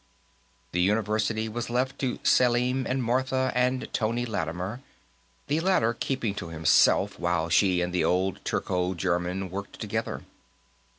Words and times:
The 0.71 0.81
University 0.81 1.47
was 1.47 1.69
left 1.69 1.99
to 1.99 2.17
Selim 2.23 2.87
and 2.89 3.03
Martha 3.03 3.51
and 3.53 3.87
Tony 3.93 4.25
Lattimer, 4.25 4.79
the 5.45 5.59
latter 5.59 5.93
keeping 5.93 6.33
to 6.37 6.49
himself 6.49 7.19
while 7.19 7.49
she 7.49 7.81
and 7.81 7.93
the 7.93 8.03
old 8.03 8.43
Turco 8.43 8.95
German 8.95 9.51
worked 9.51 9.79
together. 9.79 10.23